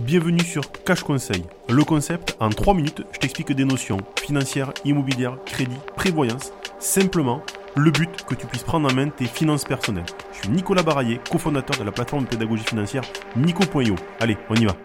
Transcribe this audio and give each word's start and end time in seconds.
bienvenue 0.00 0.40
sur 0.40 0.72
Cash 0.84 1.02
Conseil. 1.02 1.44
Le 1.68 1.84
concept, 1.84 2.36
en 2.40 2.48
3 2.48 2.74
minutes, 2.74 3.02
je 3.12 3.18
t'explique 3.18 3.52
des 3.52 3.64
notions 3.64 3.98
financières, 4.18 4.72
immobilières, 4.84 5.36
crédit, 5.44 5.76
prévoyance. 5.94 6.52
Simplement, 6.78 7.42
le 7.76 7.90
but 7.90 8.24
que 8.26 8.34
tu 8.34 8.46
puisses 8.46 8.62
prendre 8.62 8.90
en 8.90 8.94
main 8.94 9.08
tes 9.08 9.26
finances 9.26 9.64
personnelles. 9.64 10.06
Je 10.32 10.38
suis 10.40 10.48
Nicolas 10.48 10.82
Baraillé, 10.82 11.20
cofondateur 11.30 11.78
de 11.78 11.84
la 11.84 11.92
plateforme 11.92 12.24
de 12.24 12.30
pédagogie 12.30 12.64
financière 12.64 13.02
Nico.io. 13.36 13.94
Allez, 14.20 14.38
on 14.48 14.54
y 14.54 14.64
va. 14.64 14.76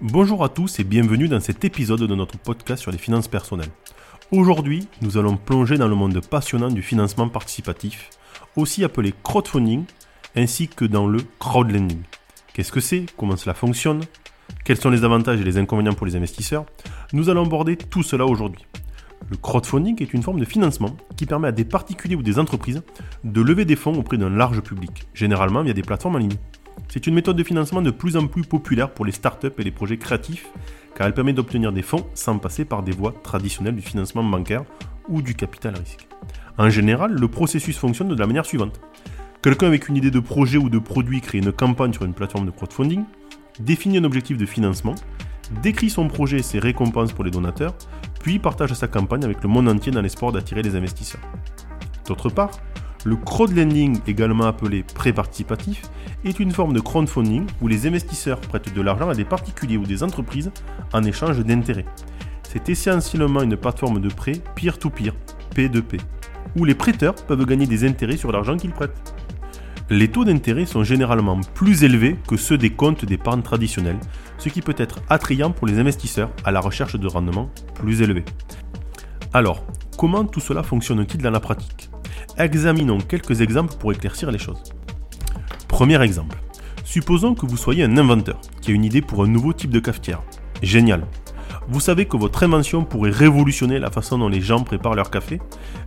Bonjour 0.00 0.42
à 0.42 0.48
tous 0.48 0.80
et 0.80 0.84
bienvenue 0.84 1.28
dans 1.28 1.40
cet 1.40 1.64
épisode 1.64 2.02
de 2.02 2.14
notre 2.14 2.36
podcast 2.36 2.82
sur 2.82 2.90
les 2.90 2.98
finances 2.98 3.28
personnelles. 3.28 3.70
Aujourd'hui, 4.32 4.88
nous 5.00 5.16
allons 5.16 5.36
plonger 5.36 5.78
dans 5.78 5.88
le 5.88 5.94
monde 5.94 6.20
passionnant 6.20 6.70
du 6.70 6.82
financement 6.82 7.28
participatif, 7.28 8.10
aussi 8.56 8.82
appelé 8.82 9.14
crowdfunding, 9.22 9.84
ainsi 10.34 10.66
que 10.66 10.84
dans 10.84 11.06
le 11.06 11.20
crowdlending. 11.38 12.02
Qu'est-ce 12.52 12.72
que 12.72 12.80
c'est? 12.80 13.06
Comment 13.16 13.36
cela 13.36 13.54
fonctionne? 13.54 14.02
Quels 14.64 14.76
sont 14.76 14.90
les 14.90 15.04
avantages 15.04 15.40
et 15.40 15.44
les 15.44 15.58
inconvénients 15.58 15.92
pour 15.92 16.06
les 16.06 16.16
investisseurs? 16.16 16.64
Nous 17.12 17.28
allons 17.28 17.44
aborder 17.44 17.76
tout 17.76 18.02
cela 18.02 18.26
aujourd'hui. 18.26 18.64
Le 19.30 19.36
crowdfunding 19.36 20.02
est 20.02 20.12
une 20.12 20.22
forme 20.22 20.40
de 20.40 20.44
financement 20.44 20.96
qui 21.16 21.26
permet 21.26 21.48
à 21.48 21.52
des 21.52 21.64
particuliers 21.64 22.16
ou 22.16 22.22
des 22.22 22.38
entreprises 22.38 22.82
de 23.24 23.40
lever 23.40 23.64
des 23.64 23.76
fonds 23.76 23.94
auprès 23.94 24.18
d'un 24.18 24.30
large 24.30 24.60
public, 24.60 25.06
généralement 25.14 25.62
via 25.62 25.72
des 25.72 25.82
plateformes 25.82 26.16
en 26.16 26.18
ligne. 26.18 26.36
C'est 26.88 27.06
une 27.06 27.14
méthode 27.14 27.36
de 27.36 27.44
financement 27.44 27.82
de 27.82 27.90
plus 27.90 28.16
en 28.16 28.26
plus 28.26 28.42
populaire 28.42 28.90
pour 28.90 29.04
les 29.04 29.12
startups 29.12 29.52
et 29.58 29.64
les 29.64 29.70
projets 29.70 29.96
créatifs 29.96 30.48
car 30.94 31.06
elle 31.06 31.14
permet 31.14 31.32
d'obtenir 31.32 31.72
des 31.72 31.82
fonds 31.82 32.06
sans 32.14 32.38
passer 32.38 32.64
par 32.64 32.82
des 32.82 32.92
voies 32.92 33.14
traditionnelles 33.22 33.74
du 33.74 33.82
financement 33.82 34.22
bancaire 34.22 34.64
ou 35.08 35.22
du 35.22 35.34
capital 35.34 35.74
risque. 35.74 36.06
En 36.56 36.70
général, 36.70 37.12
le 37.12 37.28
processus 37.28 37.76
fonctionne 37.76 38.08
de 38.08 38.14
la 38.14 38.26
manière 38.26 38.46
suivante. 38.46 38.80
Quelqu'un 39.42 39.66
avec 39.66 39.88
une 39.88 39.96
idée 39.96 40.10
de 40.10 40.20
projet 40.20 40.56
ou 40.56 40.70
de 40.70 40.78
produit 40.78 41.20
crée 41.20 41.38
une 41.38 41.52
campagne 41.52 41.92
sur 41.92 42.04
une 42.04 42.14
plateforme 42.14 42.46
de 42.46 42.50
crowdfunding, 42.50 43.04
définit 43.60 43.98
un 43.98 44.04
objectif 44.04 44.36
de 44.36 44.46
financement, 44.46 44.94
décrit 45.62 45.90
son 45.90 46.08
projet 46.08 46.38
et 46.38 46.42
ses 46.42 46.58
récompenses 46.58 47.12
pour 47.12 47.24
les 47.24 47.30
donateurs, 47.30 47.74
puis 48.20 48.38
partage 48.38 48.72
sa 48.72 48.88
campagne 48.88 49.24
avec 49.24 49.42
le 49.42 49.48
monde 49.48 49.68
entier 49.68 49.92
dans 49.92 50.00
l'espoir 50.00 50.32
d'attirer 50.32 50.62
les 50.62 50.76
investisseurs. 50.76 51.20
D'autre 52.06 52.30
part, 52.30 52.50
le 53.04 53.16
crowdlending, 53.16 54.00
également 54.06 54.44
appelé 54.44 54.82
prêt 54.82 55.12
participatif, 55.12 55.82
est 56.24 56.40
une 56.40 56.52
forme 56.52 56.72
de 56.72 56.80
crowdfunding 56.80 57.46
où 57.60 57.68
les 57.68 57.86
investisseurs 57.86 58.40
prêtent 58.40 58.72
de 58.74 58.80
l'argent 58.80 59.10
à 59.10 59.14
des 59.14 59.26
particuliers 59.26 59.76
ou 59.76 59.84
des 59.84 60.02
entreprises 60.02 60.50
en 60.92 61.04
échange 61.04 61.38
d'intérêts. 61.40 61.84
C'est 62.44 62.68
essentiellement 62.70 63.42
une 63.42 63.56
plateforme 63.56 64.00
de 64.00 64.08
prêt 64.08 64.40
peer-to-peer, 64.54 65.12
P2P, 65.54 66.00
où 66.56 66.64
les 66.64 66.74
prêteurs 66.74 67.14
peuvent 67.14 67.44
gagner 67.44 67.66
des 67.66 67.86
intérêts 67.86 68.16
sur 68.16 68.32
l'argent 68.32 68.56
qu'ils 68.56 68.72
prêtent 68.72 69.13
les 69.90 70.08
taux 70.08 70.24
d'intérêt 70.24 70.64
sont 70.64 70.82
généralement 70.82 71.38
plus 71.54 71.84
élevés 71.84 72.16
que 72.26 72.38
ceux 72.38 72.56
des 72.56 72.70
comptes 72.70 73.04
d'épargne 73.04 73.42
traditionnels, 73.42 73.98
ce 74.38 74.48
qui 74.48 74.62
peut 74.62 74.74
être 74.78 75.00
attrayant 75.10 75.50
pour 75.50 75.66
les 75.66 75.78
investisseurs 75.78 76.30
à 76.44 76.52
la 76.52 76.60
recherche 76.60 76.96
de 76.96 77.06
rendements 77.06 77.50
plus 77.74 78.00
élevés. 78.00 78.24
Alors, 79.34 79.66
comment 79.98 80.24
tout 80.24 80.40
cela 80.40 80.62
fonctionne-t-il 80.62 81.22
dans 81.22 81.30
la 81.30 81.40
pratique? 81.40 81.90
Examinons 82.38 82.98
quelques 82.98 83.42
exemples 83.42 83.74
pour 83.78 83.92
éclaircir 83.92 84.30
les 84.30 84.38
choses. 84.38 84.62
Premier 85.68 86.00
exemple. 86.02 86.38
Supposons 86.84 87.34
que 87.34 87.44
vous 87.44 87.56
soyez 87.56 87.84
un 87.84 87.98
inventeur 87.98 88.40
qui 88.62 88.70
a 88.70 88.74
une 88.74 88.84
idée 88.84 89.02
pour 89.02 89.22
un 89.22 89.28
nouveau 89.28 89.52
type 89.52 89.70
de 89.70 89.80
cafetière. 89.80 90.22
Génial. 90.62 91.06
Vous 91.68 91.80
savez 91.80 92.06
que 92.06 92.16
votre 92.16 92.42
invention 92.42 92.84
pourrait 92.84 93.10
révolutionner 93.10 93.78
la 93.78 93.90
façon 93.90 94.18
dont 94.18 94.28
les 94.28 94.40
gens 94.40 94.62
préparent 94.64 94.94
leur 94.94 95.10
café, 95.10 95.40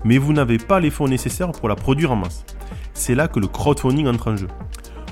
mais 0.03 0.17
vous 0.17 0.33
n'avez 0.33 0.57
pas 0.57 0.79
les 0.79 0.89
fonds 0.89 1.07
nécessaires 1.07 1.51
pour 1.51 1.69
la 1.69 1.75
produire 1.75 2.11
en 2.11 2.15
masse 2.15 2.45
c'est 2.97 3.15
là 3.15 3.27
que 3.27 3.39
le 3.39 3.47
crowdfunding 3.47 4.07
entre 4.07 4.31
en 4.31 4.35
jeu. 4.35 4.47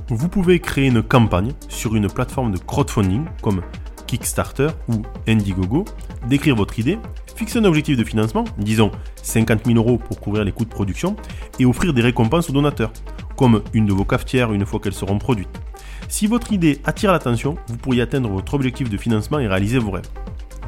Vous 0.10 0.28
pouvez 0.28 0.60
créer 0.60 0.88
une 0.88 1.04
campagne 1.04 1.54
sur 1.70 1.96
une 1.96 2.08
plateforme 2.08 2.52
de 2.52 2.58
crowdfunding 2.58 3.26
comme 3.42 3.62
Kickstarter 4.08 4.70
ou 4.90 5.04
Indiegogo, 5.28 5.86
décrire 6.28 6.56
votre 6.56 6.78
idée, 6.80 7.00
fixer 7.36 7.60
un 7.60 7.64
objectif 7.64 7.98
de 7.98 8.04
financement, 8.04 8.44
disons 8.58 8.92
50 9.24 9.66
000 9.66 9.78
euros 9.78 9.98
pour 9.98 10.20
couvrir 10.20 10.44
les 10.44 10.52
coûts 10.52 10.66
de 10.66 10.70
production, 10.70 11.16
et 11.60 11.66
offrir 11.66 11.94
des 11.94 12.02
récompenses 12.02 12.50
aux 12.50 12.54
donateurs, 12.54 12.92
comme 13.36 13.62
une 13.74 13.86
de 13.86 13.94
vos 13.94 14.06
cafetières 14.06 14.52
une 14.54 14.66
fois 14.66 14.80
qu'elles 14.80 14.94
seront 14.94 15.18
produites. 15.18 15.62
Si 16.08 16.28
votre 16.28 16.54
idée 16.54 16.82
attire 16.86 17.12
l'attention, 17.12 17.56
vous 17.68 17.78
pourriez 17.78 18.02
atteindre 18.02 18.30
votre 18.30 18.54
objectif 18.54 18.90
de 18.90 18.98
financement 18.98 19.40
et 19.40 19.48
réaliser 19.48 19.80
vos 19.80 19.92
rêves. 19.92 20.10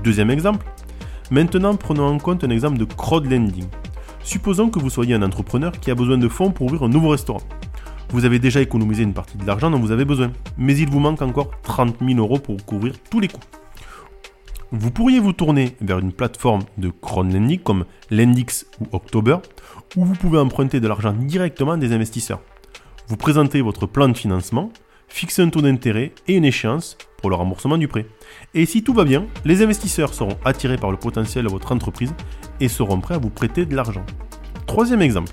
Deuxième 0.03 0.31
exemple. 0.31 0.66
Maintenant, 1.29 1.75
prenons 1.75 2.07
en 2.07 2.17
compte 2.19 2.44
un 2.44 2.50
exemple 2.50 2.77
de 2.77 2.85
crowdlending. 2.85 3.66
Supposons 4.27 4.69
que 4.69 4.77
vous 4.77 4.89
soyez 4.89 5.15
un 5.15 5.21
entrepreneur 5.21 5.71
qui 5.71 5.89
a 5.89 5.95
besoin 5.95 6.17
de 6.17 6.27
fonds 6.27 6.51
pour 6.51 6.65
ouvrir 6.65 6.83
un 6.83 6.89
nouveau 6.89 7.07
restaurant. 7.07 7.39
Vous 8.09 8.25
avez 8.25 8.39
déjà 8.39 8.59
économisé 8.59 9.03
une 9.03 9.13
partie 9.13 9.38
de 9.38 9.47
l'argent 9.47 9.71
dont 9.71 9.79
vous 9.79 9.91
avez 9.91 10.03
besoin, 10.03 10.33
mais 10.57 10.77
il 10.77 10.89
vous 10.89 10.99
manque 10.99 11.21
encore 11.21 11.51
30 11.61 11.95
000 12.05 12.19
euros 12.19 12.38
pour 12.38 12.57
couvrir 12.65 12.95
tous 13.09 13.21
les 13.21 13.29
coûts. 13.29 13.39
Vous 14.73 14.91
pourriez 14.91 15.21
vous 15.21 15.31
tourner 15.31 15.77
vers 15.79 15.99
une 15.99 16.11
plateforme 16.11 16.63
de 16.77 16.89
crowdlending 16.89 17.59
comme 17.59 17.85
Lendix 18.11 18.65
ou 18.81 18.88
October, 18.91 19.38
où 19.95 20.03
vous 20.03 20.15
pouvez 20.15 20.39
emprunter 20.39 20.81
de 20.81 20.89
l'argent 20.89 21.13
directement 21.13 21.77
des 21.77 21.94
investisseurs. 21.94 22.41
Vous 23.07 23.15
présentez 23.15 23.61
votre 23.61 23.85
plan 23.85 24.09
de 24.09 24.17
financement, 24.17 24.73
fixez 25.07 25.41
un 25.41 25.47
taux 25.47 25.61
d'intérêt 25.61 26.11
et 26.27 26.35
une 26.35 26.44
échéance 26.44 26.97
pour 27.19 27.29
le 27.29 27.38
remboursement 27.38 27.77
du 27.77 27.88
prêt. 27.88 28.05
Et 28.53 28.65
si 28.65 28.83
tout 28.83 28.94
va 28.94 29.05
bien, 29.05 29.25
les 29.45 29.63
investisseurs 29.63 30.13
seront 30.13 30.38
attirés 30.44 30.77
par 30.77 30.91
le 30.91 30.97
potentiel 30.97 31.45
de 31.45 31.49
votre 31.49 31.71
entreprise 31.71 32.13
et 32.59 32.68
seront 32.68 33.00
prêts 33.00 33.16
à 33.16 33.18
vous 33.19 33.29
prêter 33.29 33.66
de 33.66 33.75
l'argent. 33.75 34.06
Troisième 34.66 35.01
exemple. 35.01 35.31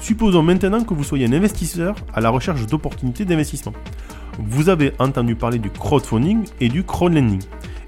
Supposons 0.00 0.42
maintenant 0.42 0.84
que 0.84 0.94
vous 0.94 1.04
soyez 1.04 1.26
un 1.26 1.32
investisseur 1.32 1.96
à 2.14 2.20
la 2.20 2.30
recherche 2.30 2.66
d'opportunités 2.66 3.24
d'investissement. 3.24 3.72
Vous 4.38 4.68
avez 4.68 4.92
entendu 4.98 5.34
parler 5.34 5.58
du 5.58 5.70
crowdfunding 5.70 6.44
et 6.60 6.68
du 6.68 6.84
crowdlending 6.84 7.42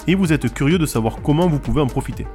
et 0.08 0.14
vous 0.14 0.32
êtes 0.32 0.52
curieux 0.52 0.78
de 0.78 0.86
savoir 0.86 1.22
comment 1.22 1.46
vous 1.46 1.60
pouvez 1.60 1.80
en 1.80 1.86
profiter. 1.86 2.26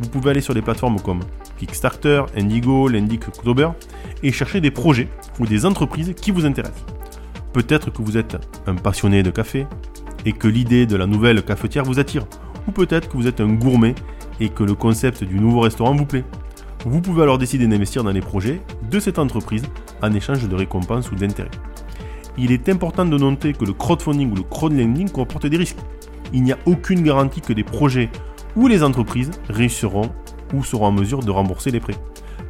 Vous 0.00 0.08
pouvez 0.08 0.30
aller 0.30 0.40
sur 0.40 0.54
des 0.54 0.62
plateformes 0.62 1.00
comme 1.00 1.20
Kickstarter, 1.58 2.24
Indigo, 2.36 2.88
Lendic, 2.88 3.28
October 3.28 3.68
et 4.22 4.32
chercher 4.32 4.60
des 4.60 4.70
projets 4.70 5.08
ou 5.38 5.46
des 5.46 5.66
entreprises 5.66 6.14
qui 6.14 6.30
vous 6.30 6.46
intéressent. 6.46 6.84
Peut-être 7.52 7.92
que 7.92 8.02
vous 8.02 8.16
êtes 8.16 8.36
un 8.66 8.74
passionné 8.74 9.22
de 9.22 9.30
café 9.30 9.66
et 10.24 10.32
que 10.32 10.48
l'idée 10.48 10.86
de 10.86 10.96
la 10.96 11.06
nouvelle 11.06 11.42
cafetière 11.42 11.84
vous 11.84 11.98
attire. 11.98 12.24
Ou 12.66 12.72
peut-être 12.72 13.08
que 13.08 13.16
vous 13.16 13.26
êtes 13.26 13.40
un 13.40 13.52
gourmet 13.52 13.94
et 14.40 14.48
que 14.48 14.64
le 14.64 14.74
concept 14.74 15.22
du 15.24 15.38
nouveau 15.38 15.60
restaurant 15.60 15.94
vous 15.94 16.06
plaît. 16.06 16.24
Vous 16.86 17.00
pouvez 17.00 17.22
alors 17.22 17.38
décider 17.38 17.66
d'investir 17.66 18.02
dans 18.02 18.10
les 18.10 18.22
projets 18.22 18.60
de 18.90 18.98
cette 18.98 19.18
entreprise 19.18 19.64
en 20.02 20.12
échange 20.12 20.48
de 20.48 20.54
récompenses 20.54 21.12
ou 21.12 21.14
d'intérêts. 21.14 21.50
Il 22.38 22.52
est 22.52 22.68
important 22.68 23.04
de 23.04 23.18
noter 23.18 23.52
que 23.52 23.64
le 23.64 23.74
crowdfunding 23.74 24.32
ou 24.32 24.36
le 24.36 24.42
crowdlending 24.42 25.10
comporte 25.10 25.46
des 25.46 25.58
risques. 25.58 25.76
Il 26.32 26.42
n'y 26.42 26.52
a 26.52 26.58
aucune 26.64 27.02
garantie 27.02 27.42
que 27.42 27.52
les 27.52 27.64
projets 27.64 28.08
ou 28.56 28.66
les 28.66 28.82
entreprises 28.82 29.30
réussiront 29.48 30.10
ou 30.54 30.64
seront 30.64 30.86
en 30.86 30.92
mesure 30.92 31.20
de 31.20 31.30
rembourser 31.30 31.70
les 31.70 31.80
prêts. 31.80 31.96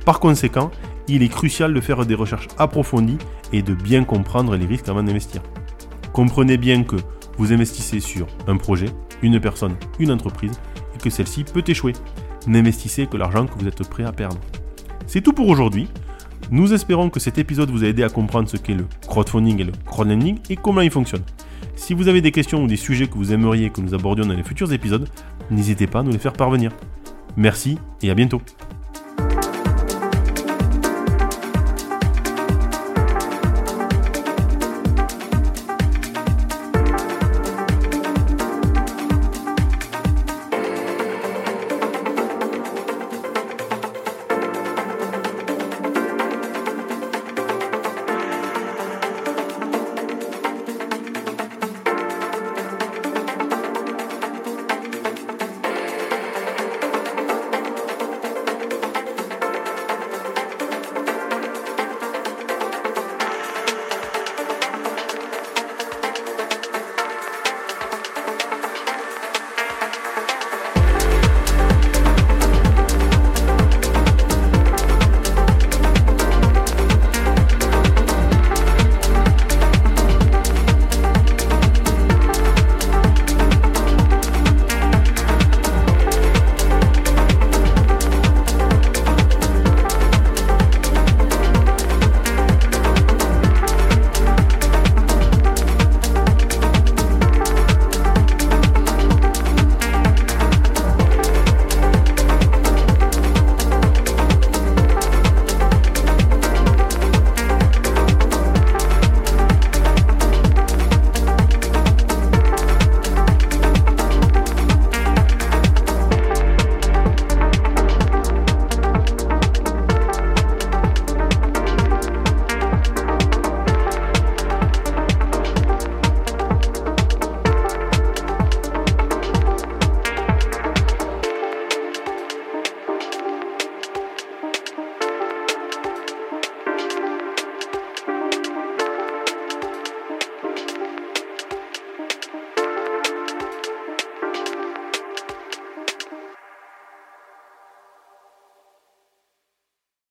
Par 0.04 0.20
conséquent, 0.20 0.70
il 1.08 1.22
est 1.22 1.28
crucial 1.28 1.74
de 1.74 1.80
faire 1.80 2.06
des 2.06 2.14
recherches 2.14 2.48
approfondies 2.56 3.18
et 3.52 3.62
de 3.62 3.74
bien 3.74 4.04
comprendre 4.04 4.54
les 4.56 4.66
risques 4.66 4.88
avant 4.88 5.02
d'investir. 5.02 5.42
Comprenez 6.12 6.56
bien 6.56 6.84
que 6.84 6.96
vous 7.36 7.52
investissez 7.52 8.00
sur 8.00 8.26
un 8.46 8.56
projet, 8.56 8.90
une 9.22 9.40
personne, 9.40 9.76
une 9.98 10.12
entreprise 10.12 10.52
que 11.00 11.10
celle-ci 11.10 11.44
peut 11.44 11.64
échouer. 11.66 11.92
N'investissez 12.46 13.06
que 13.06 13.16
l'argent 13.16 13.46
que 13.46 13.58
vous 13.58 13.66
êtes 13.66 13.88
prêt 13.88 14.04
à 14.04 14.12
perdre. 14.12 14.38
C'est 15.06 15.20
tout 15.20 15.32
pour 15.32 15.48
aujourd'hui. 15.48 15.88
Nous 16.50 16.72
espérons 16.72 17.10
que 17.10 17.20
cet 17.20 17.38
épisode 17.38 17.70
vous 17.70 17.84
a 17.84 17.86
aidé 17.86 18.02
à 18.02 18.08
comprendre 18.08 18.48
ce 18.48 18.56
qu'est 18.56 18.74
le 18.74 18.86
crowdfunding 19.06 19.60
et 19.60 19.64
le 19.64 19.72
crowdlending 19.86 20.38
et 20.48 20.56
comment 20.56 20.80
il 20.80 20.90
fonctionne. 20.90 21.22
Si 21.76 21.94
vous 21.94 22.08
avez 22.08 22.20
des 22.20 22.32
questions 22.32 22.64
ou 22.64 22.66
des 22.66 22.76
sujets 22.76 23.06
que 23.06 23.14
vous 23.14 23.32
aimeriez 23.32 23.70
que 23.70 23.80
nous 23.80 23.94
abordions 23.94 24.26
dans 24.26 24.34
les 24.34 24.42
futurs 24.42 24.72
épisodes, 24.72 25.08
n'hésitez 25.50 25.86
pas 25.86 26.00
à 26.00 26.02
nous 26.02 26.12
les 26.12 26.18
faire 26.18 26.32
parvenir. 26.32 26.72
Merci 27.36 27.78
et 28.02 28.10
à 28.10 28.14
bientôt. 28.14 28.42